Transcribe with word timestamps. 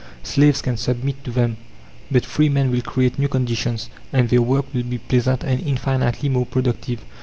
Slaves 0.23 0.63
can 0.63 0.77
submit 0.77 1.23
to 1.25 1.29
them, 1.31 1.57
but 2.09 2.25
free 2.25 2.49
men 2.49 2.71
will 2.71 2.81
create 2.81 3.19
new 3.19 3.27
conditions, 3.27 3.91
and 4.11 4.29
their 4.29 4.41
work 4.41 4.65
will 4.73 4.81
be 4.81 4.97
pleasant 4.97 5.43
and 5.43 5.61
infinitely 5.61 6.27
more 6.27 6.47
productive. 6.47 7.01